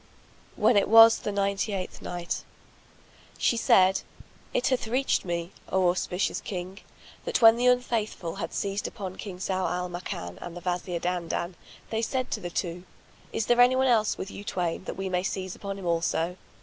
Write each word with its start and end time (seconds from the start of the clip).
When 0.55 0.77
it 0.77 0.87
was 0.89 1.19
the 1.19 1.31
Ninety 1.31 1.73
eighth 1.73 2.01
Night, 2.01 2.43
She 3.37 3.55
said, 3.55 4.01
It 4.51 4.69
hath 4.69 4.87
reached 4.87 5.25
me, 5.25 5.51
O 5.71 5.89
auspicious 5.89 6.41
King, 6.41 6.79
that 7.23 7.39
when 7.43 7.55
the 7.55 7.67
Unfaithful 7.67 8.37
had 8.37 8.51
seized 8.51 8.87
upon 8.87 9.17
King 9.17 9.37
Zau 9.37 9.69
al 9.71 9.89
Makan 9.91 10.39
and 10.41 10.57
the 10.57 10.61
Wazir 10.65 10.99
Dandan, 10.99 11.53
they 11.91 12.01
said 12.01 12.31
to 12.31 12.39
the 12.39 12.49
two, 12.49 12.83
"Is 13.31 13.45
there 13.45 13.61
anyone 13.61 13.85
else 13.85 14.17
with 14.17 14.31
you 14.31 14.43
twain, 14.43 14.85
that 14.85 14.97
we 14.97 15.07
may 15.07 15.21
seize 15.21 15.55
upon 15.55 15.77
him 15.77 15.85
also?" 15.85 16.35